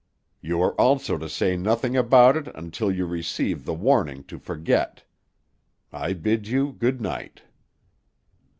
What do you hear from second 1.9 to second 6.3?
about it until you receive the warning to forget. I